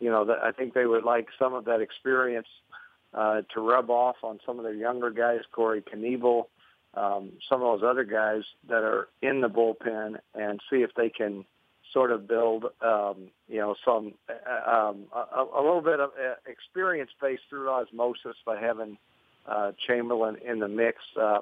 you 0.00 0.10
know, 0.10 0.24
that 0.24 0.38
I 0.42 0.52
think 0.52 0.74
they 0.74 0.86
would 0.86 1.04
like 1.04 1.28
some 1.38 1.54
of 1.54 1.64
that 1.66 1.80
experience 1.80 2.48
uh, 3.12 3.42
to 3.54 3.60
rub 3.60 3.90
off 3.90 4.16
on 4.22 4.40
some 4.44 4.58
of 4.58 4.64
their 4.64 4.74
younger 4.74 5.10
guys, 5.10 5.40
Corey 5.52 5.82
Knebel, 5.82 6.46
um, 6.94 7.32
some 7.48 7.62
of 7.62 7.80
those 7.80 7.88
other 7.88 8.04
guys 8.04 8.42
that 8.68 8.82
are 8.82 9.08
in 9.22 9.40
the 9.40 9.48
bullpen, 9.48 10.18
and 10.34 10.60
see 10.70 10.82
if 10.82 10.90
they 10.94 11.08
can 11.08 11.44
sort 11.92 12.10
of 12.10 12.26
build, 12.26 12.64
um, 12.82 13.28
you 13.48 13.58
know, 13.58 13.74
some 13.84 14.14
uh, 14.28 14.70
um, 14.70 15.04
a, 15.14 15.44
a 15.56 15.62
little 15.62 15.80
bit 15.80 16.00
of 16.00 16.10
uh, 16.10 16.34
experience 16.46 17.10
based 17.20 17.42
through 17.48 17.70
osmosis 17.70 18.36
by 18.44 18.60
having 18.60 18.98
uh, 19.46 19.72
Chamberlain 19.86 20.36
in 20.44 20.58
the 20.58 20.68
mix. 20.68 20.98
Uh, 21.20 21.40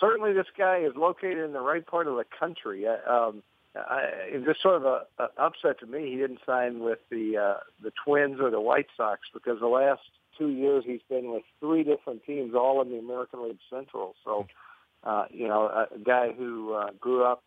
certainly, 0.00 0.32
this 0.32 0.46
guy 0.56 0.78
is 0.78 0.92
located 0.96 1.38
in 1.38 1.52
the 1.52 1.60
right 1.60 1.84
part 1.84 2.06
of 2.06 2.16
the 2.16 2.24
country. 2.38 2.86
Uh, 2.86 3.12
um, 3.12 3.42
I, 3.76 4.08
it's 4.26 4.46
just 4.46 4.62
sort 4.62 4.76
of 4.76 4.84
a, 4.84 5.02
a 5.18 5.28
upset 5.38 5.80
to 5.80 5.86
me 5.86 6.10
he 6.10 6.16
didn't 6.16 6.40
sign 6.46 6.80
with 6.80 7.00
the 7.10 7.36
uh, 7.36 7.60
the 7.82 7.92
Twins 8.04 8.40
or 8.40 8.50
the 8.50 8.60
White 8.60 8.86
Sox 8.96 9.22
because 9.32 9.60
the 9.60 9.66
last 9.66 10.02
two 10.38 10.48
years 10.48 10.84
he's 10.86 11.00
been 11.08 11.30
with 11.30 11.42
three 11.60 11.82
different 11.84 12.24
teams, 12.24 12.54
all 12.54 12.82
in 12.82 12.90
the 12.90 12.98
American 12.98 13.42
League 13.44 13.58
Central. 13.70 14.14
So, 14.24 14.46
uh, 15.04 15.26
you 15.30 15.48
know, 15.48 15.66
a 15.66 15.98
guy 15.98 16.32
who 16.32 16.74
uh, 16.74 16.90
grew 17.00 17.24
up 17.24 17.44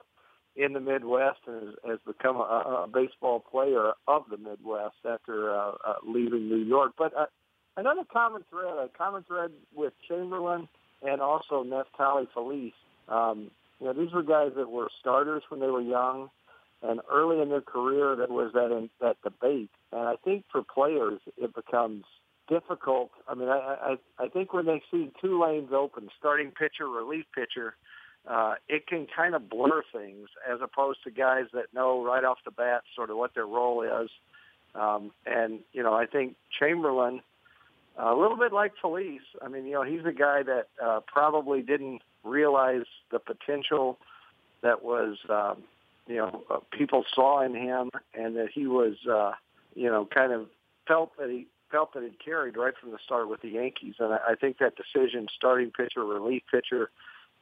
in 0.55 0.73
the 0.73 0.79
Midwest 0.79 1.39
and 1.47 1.67
has, 1.67 1.75
has 1.85 1.99
become 2.05 2.37
a, 2.37 2.85
a 2.85 2.87
baseball 2.91 3.39
player 3.39 3.93
of 4.07 4.23
the 4.29 4.37
Midwest 4.37 4.95
after 5.09 5.53
uh, 5.53 5.71
uh, 5.85 5.93
leaving 6.05 6.49
New 6.49 6.57
York. 6.57 6.93
But 6.97 7.15
uh, 7.15 7.25
another 7.75 8.03
common 8.11 8.43
thread, 8.49 8.73
a 8.77 8.89
common 8.97 9.23
thread 9.23 9.51
with 9.75 9.93
Chamberlain 10.07 10.67
and 11.03 11.21
also 11.21 11.63
Neftali 11.63 12.27
Feliz. 12.33 12.73
Um, 13.07 13.51
you 13.79 13.87
know, 13.87 13.93
these 13.93 14.13
were 14.13 14.23
guys 14.23 14.51
that 14.57 14.69
were 14.69 14.89
starters 14.99 15.43
when 15.49 15.59
they 15.59 15.67
were 15.67 15.81
young. 15.81 16.29
And 16.83 17.01
early 17.11 17.41
in 17.41 17.49
their 17.49 17.61
career, 17.61 18.15
there 18.15 18.27
was 18.27 18.53
that 18.53 18.89
that 19.01 19.17
debate, 19.23 19.71
and 19.91 20.01
I 20.01 20.13
think 20.23 20.45
for 20.51 20.61
players, 20.61 21.19
it 21.35 21.55
becomes 21.55 22.03
difficult. 22.47 23.09
I 23.27 23.33
mean, 23.33 23.49
I 23.49 23.97
I, 24.19 24.23
I 24.23 24.27
think 24.27 24.53
when 24.53 24.67
they 24.67 24.83
see 24.91 25.11
two 25.19 25.41
lanes 25.41 25.71
open, 25.73 26.09
starting 26.19 26.51
pitcher, 26.51 26.87
relief 26.87 27.25
pitcher, 27.33 27.75
uh, 28.27 28.55
it 28.69 28.85
can 28.85 29.07
kind 29.15 29.33
of 29.33 29.49
blur 29.49 29.81
things 29.91 30.29
as 30.47 30.59
opposed 30.61 30.99
to 31.05 31.09
guys 31.11 31.45
that 31.53 31.73
know 31.73 32.03
right 32.05 32.23
off 32.23 32.37
the 32.45 32.51
bat 32.51 32.83
sort 32.95 33.09
of 33.09 33.17
what 33.17 33.33
their 33.33 33.47
role 33.47 33.81
is. 33.81 34.09
Um, 34.75 35.11
and 35.25 35.61
you 35.73 35.81
know, 35.81 35.95
I 35.95 36.05
think 36.05 36.35
Chamberlain, 36.59 37.21
a 37.97 38.13
little 38.13 38.37
bit 38.37 38.53
like 38.53 38.73
Feliz. 38.79 39.21
I 39.41 39.47
mean, 39.47 39.65
you 39.65 39.73
know, 39.73 39.83
he's 39.83 40.05
a 40.05 40.11
guy 40.13 40.43
that 40.43 40.67
uh, 40.83 40.99
probably 41.07 41.61
didn't 41.61 42.01
realize 42.23 42.85
the 43.11 43.19
potential 43.19 43.97
that 44.61 44.83
was, 44.83 45.17
um, 45.29 45.63
you 46.07 46.15
know, 46.15 46.43
uh, 46.49 46.59
people 46.71 47.05
saw 47.13 47.41
in 47.41 47.53
him, 47.55 47.91
and 48.13 48.35
that 48.35 48.49
he 48.53 48.67
was, 48.67 48.95
uh, 49.09 49.31
you 49.75 49.89
know, 49.89 50.05
kind 50.05 50.31
of 50.31 50.47
felt 50.87 51.11
that 51.17 51.29
he 51.29 51.47
felt 51.69 51.93
that 51.93 52.03
he 52.03 52.11
carried 52.23 52.55
right 52.55 52.73
from 52.79 52.91
the 52.91 52.97
start 53.03 53.29
with 53.29 53.41
the 53.41 53.49
Yankees. 53.49 53.95
And 53.99 54.13
I, 54.13 54.19
I 54.29 54.35
think 54.35 54.57
that 54.59 54.73
decision, 54.77 55.27
starting 55.35 55.69
pitcher, 55.71 56.03
relief 56.03 56.43
pitcher, 56.49 56.89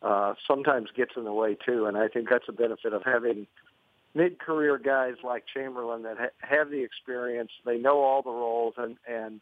uh, 0.02 0.34
sometimes 0.48 0.90
gets 0.96 1.12
in 1.16 1.26
the 1.26 1.34
way 1.34 1.56
too. 1.56 1.86
And 1.86 1.96
I 1.96 2.08
think 2.08 2.30
that's 2.30 2.50
a 2.50 2.52
benefit 2.52 2.94
of 2.94 3.04
having 3.04 3.48
mid-career 4.16 4.78
guys 4.80 5.16
like 5.24 5.44
Chamberlain 5.54 6.04
that 6.04 6.18
ha- 6.18 6.38
have 6.40 6.70
the 6.70 6.84
experience. 6.84 7.52
They 7.66 7.78
know 7.78 8.00
all 8.00 8.22
the 8.22 8.32
roles 8.32 8.74
and 8.78 8.98
and 9.08 9.42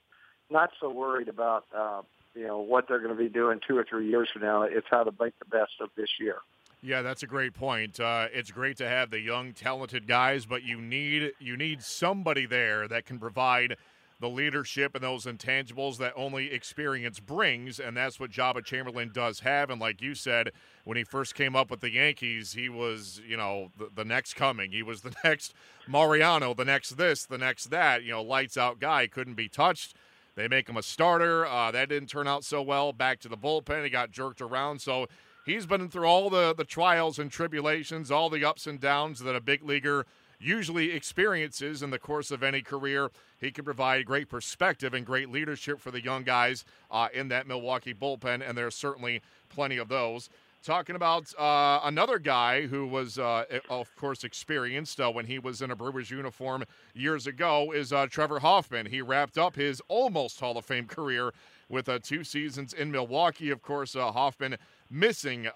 not 0.49 0.71
so 0.79 0.89
worried 0.89 1.29
about 1.29 1.65
uh, 1.75 2.01
you 2.35 2.47
know 2.47 2.59
what 2.59 2.87
they're 2.87 2.99
going 2.99 3.15
to 3.15 3.21
be 3.21 3.29
doing 3.29 3.59
two 3.65 3.77
or 3.77 3.85
three 3.87 4.09
years 4.09 4.29
from 4.31 4.41
now. 4.41 4.63
It's 4.63 4.87
how 4.89 5.03
to 5.03 5.13
make 5.19 5.37
the 5.39 5.45
best 5.45 5.73
of 5.81 5.89
this 5.95 6.09
year. 6.19 6.37
Yeah, 6.81 7.01
that's 7.01 7.23
a 7.23 7.27
great 7.27 7.53
point. 7.53 7.99
Uh, 7.99 8.27
it's 8.33 8.51
great 8.51 8.75
to 8.77 8.87
have 8.87 9.09
the 9.09 9.19
young, 9.19 9.53
talented 9.53 10.05
guys, 10.05 10.45
but 10.45 10.63
you 10.63 10.81
need 10.81 11.31
you 11.39 11.55
need 11.55 11.81
somebody 11.81 12.45
there 12.45 12.87
that 12.87 13.05
can 13.05 13.19
provide 13.19 13.77
the 14.19 14.29
leadership 14.29 14.95
and 14.95 15.03
those 15.03 15.25
intangibles 15.25 15.97
that 15.97 16.13
only 16.15 16.51
experience 16.51 17.19
brings, 17.19 17.79
and 17.79 17.97
that's 17.97 18.19
what 18.19 18.31
Joba 18.31 18.63
Chamberlain 18.63 19.11
does 19.13 19.41
have. 19.41 19.69
And 19.69 19.81
like 19.81 20.01
you 20.01 20.15
said, 20.15 20.51
when 20.85 20.97
he 20.97 21.03
first 21.03 21.35
came 21.35 21.55
up 21.55 21.69
with 21.69 21.81
the 21.81 21.91
Yankees, 21.91 22.53
he 22.53 22.69
was, 22.69 23.21
you 23.27 23.35
know, 23.35 23.71
the, 23.77 23.89
the 23.93 24.05
next 24.05 24.35
coming. 24.35 24.71
He 24.71 24.81
was 24.81 25.01
the 25.01 25.13
next 25.23 25.53
Mariano, 25.87 26.53
the 26.53 26.65
next 26.65 26.91
this, 26.91 27.25
the 27.25 27.37
next 27.37 27.65
that. 27.65 28.03
You 28.03 28.11
know, 28.11 28.21
lights 28.21 28.55
out 28.57 28.79
guy, 28.79 29.07
couldn't 29.07 29.35
be 29.35 29.49
touched. 29.49 29.93
They 30.35 30.47
make 30.47 30.67
him 30.67 30.77
a 30.77 30.83
starter. 30.83 31.45
Uh, 31.45 31.71
that 31.71 31.89
didn't 31.89 32.09
turn 32.09 32.27
out 32.27 32.43
so 32.43 32.61
well. 32.61 32.91
Back 32.91 33.19
to 33.21 33.29
the 33.29 33.37
bullpen, 33.37 33.83
he 33.83 33.89
got 33.89 34.11
jerked 34.11 34.41
around. 34.41 34.81
So 34.81 35.07
he's 35.45 35.65
been 35.65 35.89
through 35.89 36.05
all 36.05 36.29
the 36.29 36.53
the 36.55 36.63
trials 36.63 37.19
and 37.19 37.31
tribulations, 37.31 38.09
all 38.11 38.29
the 38.29 38.43
ups 38.43 38.67
and 38.67 38.79
downs 38.79 39.19
that 39.19 39.35
a 39.35 39.41
big 39.41 39.63
leaguer 39.63 40.05
usually 40.39 40.91
experiences 40.91 41.81
in 41.81 41.89
the 41.89 41.99
course 41.99 42.29
of 42.29 42.43
any 42.43 42.61
career. 42.61 43.09
He 43.39 43.51
can 43.51 43.63
provide 43.63 44.05
great 44.05 44.29
perspective 44.29 44.93
and 44.93 45.05
great 45.05 45.29
leadership 45.29 45.79
for 45.79 45.91
the 45.91 46.03
young 46.03 46.23
guys 46.23 46.65
uh, 46.91 47.07
in 47.13 47.29
that 47.29 47.47
Milwaukee 47.47 47.93
bullpen, 47.93 48.47
and 48.47 48.57
there's 48.57 48.75
certainly 48.75 49.21
plenty 49.49 49.77
of 49.77 49.87
those. 49.87 50.29
Talking 50.63 50.95
about 50.95 51.37
uh, 51.37 51.81
another 51.83 52.17
guy 52.17 52.67
who 52.67 52.87
was, 52.87 53.19
uh, 53.19 53.43
of 53.69 53.93
course, 53.97 54.23
experienced 54.23 55.01
uh, 55.01 55.11
when 55.11 55.25
he 55.25 55.37
was 55.37 55.61
in 55.61 55.71
a 55.71 55.75
Brewers 55.75 56.09
uniform 56.09 56.63
years 56.93 57.27
ago 57.27 57.73
is 57.73 57.91
uh, 57.91 58.07
Trevor 58.07 58.39
Hoffman. 58.39 58.85
He 58.85 59.01
wrapped 59.01 59.37
up 59.37 59.57
his 59.57 59.81
almost 59.89 60.39
Hall 60.39 60.57
of 60.57 60.63
Fame 60.63 60.87
career 60.87 61.33
with 61.67 61.89
uh, 61.89 61.99
two 62.01 62.23
seasons 62.23 62.71
in 62.71 62.89
Milwaukee. 62.89 63.49
Of 63.49 63.61
course, 63.61 63.93
Hoffman 63.93 64.55
missing 64.89 65.49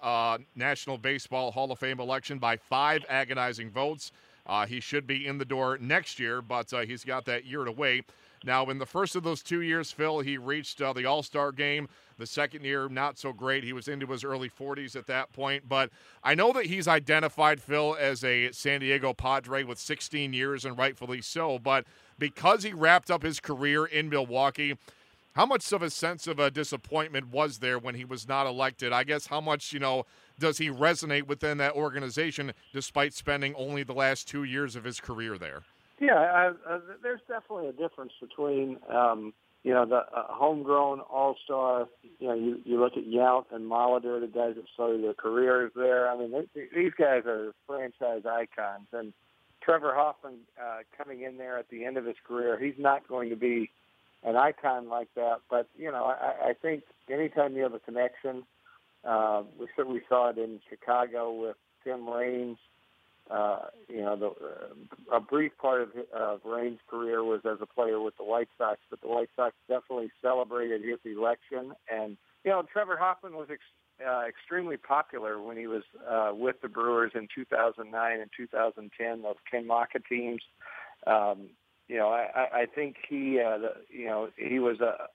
National 0.54 0.98
Baseball 0.98 1.52
Hall 1.52 1.72
of 1.72 1.78
Fame 1.78 2.00
election 2.00 2.38
by 2.38 2.58
five 2.58 3.02
agonizing 3.08 3.70
votes. 3.70 4.12
Uh, 4.48 4.66
he 4.66 4.80
should 4.80 5.06
be 5.06 5.26
in 5.26 5.38
the 5.38 5.44
door 5.44 5.78
next 5.78 6.18
year, 6.18 6.40
but 6.40 6.72
uh, 6.72 6.80
he's 6.80 7.04
got 7.04 7.24
that 7.26 7.44
year 7.44 7.64
to 7.64 7.72
wait. 7.72 8.04
Now, 8.44 8.66
in 8.66 8.78
the 8.78 8.86
first 8.86 9.16
of 9.16 9.22
those 9.22 9.42
two 9.42 9.60
years, 9.60 9.90
Phil, 9.90 10.20
he 10.20 10.38
reached 10.38 10.80
uh, 10.80 10.92
the 10.92 11.06
All 11.06 11.22
Star 11.22 11.52
game. 11.52 11.88
The 12.18 12.26
second 12.26 12.64
year, 12.64 12.88
not 12.88 13.16
so 13.16 13.32
great. 13.32 13.62
He 13.62 13.72
was 13.72 13.86
into 13.86 14.06
his 14.06 14.24
early 14.24 14.50
40s 14.50 14.96
at 14.96 15.06
that 15.06 15.32
point. 15.32 15.68
But 15.68 15.90
I 16.24 16.34
know 16.34 16.52
that 16.52 16.66
he's 16.66 16.88
identified, 16.88 17.60
Phil, 17.60 17.96
as 17.98 18.24
a 18.24 18.50
San 18.50 18.80
Diego 18.80 19.12
Padre 19.12 19.62
with 19.62 19.78
16 19.78 20.32
years, 20.32 20.64
and 20.64 20.76
rightfully 20.76 21.22
so. 21.22 21.60
But 21.60 21.84
because 22.18 22.64
he 22.64 22.72
wrapped 22.72 23.10
up 23.10 23.22
his 23.22 23.38
career 23.38 23.86
in 23.86 24.08
Milwaukee, 24.08 24.76
how 25.34 25.46
much 25.46 25.70
of 25.70 25.82
a 25.82 25.90
sense 25.90 26.26
of 26.26 26.40
a 26.40 26.50
disappointment 26.50 27.28
was 27.28 27.58
there 27.58 27.78
when 27.78 27.94
he 27.94 28.04
was 28.04 28.26
not 28.26 28.48
elected? 28.48 28.92
I 28.92 29.04
guess 29.04 29.28
how 29.28 29.40
much, 29.40 29.72
you 29.72 29.78
know, 29.78 30.04
does 30.40 30.58
he 30.58 30.68
resonate 30.68 31.28
within 31.28 31.58
that 31.58 31.74
organization 31.74 32.52
despite 32.72 33.14
spending 33.14 33.54
only 33.54 33.84
the 33.84 33.92
last 33.92 34.26
two 34.26 34.42
years 34.42 34.74
of 34.74 34.82
his 34.82 34.98
career 34.98 35.38
there? 35.38 35.62
Yeah, 36.00 36.14
I, 36.14 36.74
uh, 36.74 36.78
there's 37.02 37.20
definitely 37.28 37.68
a 37.68 37.72
difference 37.72 38.12
between, 38.20 38.78
um, 38.92 39.34
you 39.64 39.74
know, 39.74 39.84
the 39.84 39.96
uh, 39.96 40.26
homegrown 40.28 41.00
all-star. 41.00 41.88
You 42.20 42.28
know, 42.28 42.34
you, 42.34 42.60
you 42.64 42.80
look 42.80 42.96
at 42.96 43.04
Yount 43.04 43.46
and 43.52 43.70
Molitor, 43.70 44.20
the 44.20 44.26
guys 44.26 44.54
that 44.56 44.64
started 44.74 45.02
their 45.02 45.14
careers 45.14 45.72
there. 45.74 46.08
I 46.08 46.16
mean, 46.16 46.32
they, 46.54 46.68
these 46.74 46.92
guys 46.96 47.22
are 47.26 47.52
franchise 47.66 48.22
icons. 48.24 48.86
And 48.92 49.12
Trevor 49.62 49.94
Hoffman 49.94 50.38
uh, 50.60 50.78
coming 50.96 51.22
in 51.22 51.36
there 51.36 51.58
at 51.58 51.68
the 51.68 51.84
end 51.84 51.96
of 51.96 52.04
his 52.04 52.16
career, 52.26 52.58
he's 52.58 52.78
not 52.78 53.08
going 53.08 53.30
to 53.30 53.36
be 53.36 53.70
an 54.22 54.36
icon 54.36 54.88
like 54.88 55.08
that. 55.16 55.40
But 55.50 55.68
you 55.76 55.90
know, 55.90 56.04
I, 56.04 56.50
I 56.50 56.52
think 56.52 56.84
anytime 57.10 57.56
you 57.56 57.62
have 57.64 57.74
a 57.74 57.80
connection 57.80 58.44
uh, 59.04 59.42
we 59.58 59.66
certainly 59.76 60.02
saw 60.08 60.30
it 60.30 60.38
in 60.38 60.60
Chicago 60.68 61.32
with 61.32 61.56
Tim 61.84 62.08
Raines. 62.08 62.58
Uh, 63.30 63.60
you 63.88 64.00
know, 64.00 64.16
the, 64.16 64.26
uh, 64.26 65.16
a 65.16 65.20
brief 65.20 65.52
part 65.58 65.82
of, 65.82 65.88
of 66.14 66.40
Raines' 66.44 66.78
career 66.88 67.22
was 67.22 67.40
as 67.44 67.58
a 67.60 67.66
player 67.66 68.00
with 68.00 68.16
the 68.16 68.24
White 68.24 68.48
Sox, 68.56 68.80
but 68.88 69.00
the 69.00 69.08
White 69.08 69.28
Sox 69.36 69.54
definitely 69.68 70.10
celebrated 70.22 70.82
his 70.82 70.98
election. 71.04 71.74
And 71.92 72.16
you 72.44 72.50
know, 72.50 72.62
Trevor 72.72 72.96
Hoffman 72.96 73.34
was 73.34 73.48
ex- 73.50 74.06
uh, 74.06 74.22
extremely 74.26 74.76
popular 74.76 75.40
when 75.42 75.56
he 75.56 75.66
was 75.66 75.82
uh, 76.08 76.30
with 76.32 76.56
the 76.62 76.68
Brewers 76.68 77.12
in 77.14 77.28
2009 77.34 78.20
and 78.20 78.30
2010, 78.36 79.22
those 79.22 79.34
Ken 79.50 79.66
Macha 79.66 79.98
teams. 80.08 80.42
Um, 81.06 81.50
you 81.88 81.96
know, 81.96 82.08
I, 82.08 82.62
I 82.62 82.66
think 82.66 82.96
he, 83.08 83.40
uh, 83.40 83.58
the, 83.58 83.72
you 83.90 84.06
know, 84.06 84.28
he 84.36 84.58
was 84.58 84.80
a 84.80 85.08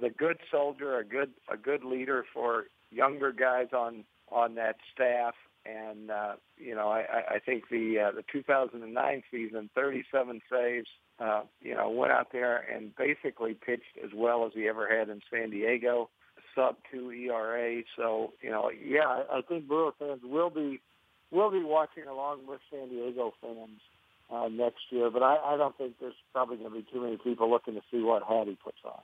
the 0.00 0.10
good 0.10 0.38
soldier, 0.50 0.98
a 0.98 1.04
good 1.04 1.30
a 1.52 1.56
good 1.56 1.84
leader 1.84 2.24
for 2.32 2.64
younger 2.90 3.32
guys 3.32 3.68
on 3.72 4.04
on 4.30 4.54
that 4.56 4.76
staff. 4.92 5.34
And 5.66 6.10
uh, 6.10 6.34
you 6.58 6.74
know, 6.74 6.88
I, 6.88 7.36
I 7.36 7.38
think 7.38 7.64
the 7.70 8.08
uh, 8.08 8.12
the 8.12 8.24
2009 8.30 9.22
season, 9.30 9.70
37 9.74 10.40
saves. 10.50 10.88
Uh, 11.20 11.42
you 11.60 11.76
know, 11.76 11.88
went 11.88 12.10
out 12.10 12.26
there 12.32 12.56
and 12.56 12.90
basically 12.96 13.54
pitched 13.54 13.96
as 14.02 14.10
well 14.12 14.44
as 14.46 14.52
he 14.52 14.66
ever 14.66 14.88
had 14.88 15.08
in 15.08 15.20
San 15.32 15.48
Diego, 15.48 16.10
sub 16.56 16.74
two 16.90 17.12
ERA. 17.12 17.82
So 17.96 18.32
you 18.42 18.50
know, 18.50 18.70
yeah, 18.70 19.22
I, 19.32 19.40
think 19.48 19.68
Brewer 19.68 19.92
fans 19.98 20.22
will 20.24 20.50
be 20.50 20.80
will 21.30 21.50
be 21.50 21.62
watching 21.62 22.04
along 22.10 22.46
with 22.48 22.60
San 22.70 22.88
Diego 22.88 23.32
fans 23.40 23.80
uh, 24.30 24.48
next 24.48 24.82
year. 24.90 25.10
But 25.10 25.22
I, 25.22 25.36
I 25.36 25.56
don't 25.56 25.76
think 25.76 25.94
there's 26.00 26.14
probably 26.32 26.56
going 26.56 26.70
to 26.70 26.76
be 26.76 26.86
too 26.92 27.00
many 27.00 27.16
people 27.16 27.50
looking 27.50 27.74
to 27.74 27.80
see 27.90 28.02
what 28.02 28.22
hat 28.22 28.46
he 28.46 28.56
puts 28.62 28.78
on. 28.84 29.00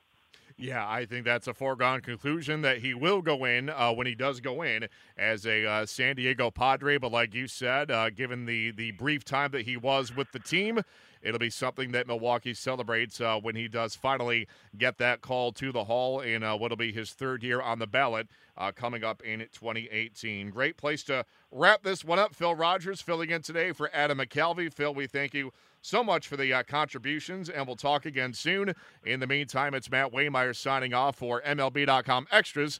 Yeah, 0.61 0.87
I 0.87 1.07
think 1.07 1.25
that's 1.25 1.47
a 1.47 1.55
foregone 1.55 2.01
conclusion 2.01 2.61
that 2.61 2.77
he 2.77 2.93
will 2.93 3.23
go 3.23 3.45
in 3.45 3.71
uh, 3.71 3.93
when 3.93 4.05
he 4.05 4.13
does 4.13 4.39
go 4.39 4.61
in 4.61 4.87
as 5.17 5.47
a 5.47 5.65
uh, 5.65 5.85
San 5.87 6.17
Diego 6.17 6.51
Padre. 6.51 6.99
But 6.99 7.11
like 7.11 7.33
you 7.33 7.47
said, 7.47 7.89
uh, 7.89 8.11
given 8.11 8.45
the 8.45 8.69
the 8.69 8.91
brief 8.91 9.25
time 9.25 9.49
that 9.53 9.63
he 9.63 9.75
was 9.75 10.15
with 10.15 10.31
the 10.31 10.37
team, 10.37 10.81
it'll 11.23 11.39
be 11.39 11.49
something 11.49 11.91
that 11.93 12.05
Milwaukee 12.05 12.53
celebrates 12.53 13.19
uh, 13.19 13.39
when 13.39 13.55
he 13.55 13.67
does 13.67 13.95
finally 13.95 14.47
get 14.77 14.99
that 14.99 15.21
call 15.21 15.51
to 15.53 15.71
the 15.71 15.85
Hall 15.85 16.19
in 16.19 16.43
uh, 16.43 16.55
what'll 16.55 16.77
be 16.77 16.91
his 16.93 17.09
third 17.09 17.41
year 17.41 17.59
on 17.59 17.79
the 17.79 17.87
ballot 17.87 18.27
uh, 18.55 18.71
coming 18.71 19.03
up 19.03 19.23
in 19.23 19.39
2018. 19.39 20.51
Great 20.51 20.77
place 20.77 21.01
to 21.05 21.25
wrap 21.51 21.81
this 21.81 22.05
one 22.05 22.19
up. 22.19 22.35
Phil 22.35 22.53
Rogers 22.53 23.01
filling 23.01 23.31
in 23.31 23.41
today 23.41 23.71
for 23.71 23.89
Adam 23.95 24.19
McCalvy. 24.19 24.71
Phil, 24.71 24.93
we 24.93 25.07
thank 25.07 25.33
you 25.33 25.51
so 25.81 26.03
much 26.03 26.27
for 26.27 26.37
the 26.37 26.53
uh, 26.53 26.63
contributions, 26.63 27.49
and 27.49 27.65
we'll 27.65 27.75
talk 27.75 28.05
again 28.05 28.33
soon. 28.33 28.73
In 29.05 29.19
the 29.19 29.27
meantime, 29.27 29.73
it's 29.73 29.89
Matt 29.89 30.11
Waymeyer 30.11 30.55
signing 30.55 30.93
off 30.93 31.17
for 31.17 31.41
MLB.com 31.41 32.27
Extras, 32.31 32.79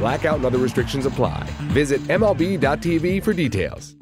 Blackout 0.00 0.36
and 0.36 0.46
other 0.46 0.56
restrictions 0.56 1.04
apply. 1.04 1.46
Visit 1.74 2.00
MLB.tv 2.08 3.22
for 3.22 3.34
details. 3.34 3.94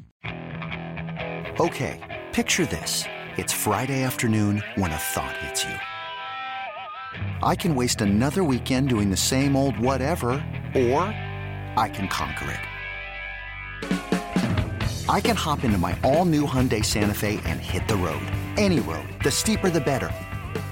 Okay, 1.59 2.23
picture 2.33 2.65
this. 2.67 3.05
It's 3.37 3.53
Friday 3.53 4.05
afternoon 4.05 4.63
when 4.77 4.93
a 4.93 4.97
thought 4.97 5.37
hits 5.39 5.65
you. 5.65 5.75
I 7.43 7.57
can 7.57 7.75
waste 7.75 8.01
another 8.01 8.45
weekend 8.45 8.89
doing 8.89 9.11
the 9.11 9.17
same 9.17 9.57
old 9.57 9.77
whatever, 9.77 10.29
or 10.77 11.03
I 11.75 11.91
can 11.93 12.07
conquer 12.07 12.53
it. 12.53 12.61
I 15.09 15.21
can 15.21 15.35
hop 15.35 15.65
into 15.65 15.79
my 15.79 15.99
all-new 16.05 16.47
Hyundai 16.47 16.85
Santa 16.85 17.15
Fe 17.15 17.41
and 17.45 17.59
hit 17.59 17.89
the 17.89 17.97
road. 17.97 18.23
Any 18.57 18.79
road. 18.81 19.09
The 19.25 19.33
steeper 19.33 19.69
the 19.69 19.81
better. 19.81 20.13